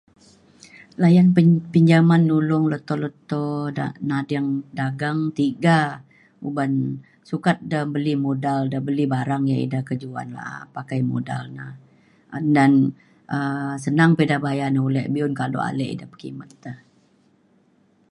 [1.01, 3.45] layan pin- pinjaman nulong leto leto
[3.77, 4.47] dak nading
[4.79, 5.79] dagang tiga
[6.47, 6.71] uban
[7.29, 11.65] sukat da beli modal da beli barang yak ida kejuan la’a pakai modal na.
[12.57, 12.71] dan
[13.35, 16.71] um senang pa ida bayan ulek be’un kado ale ida pekimet te.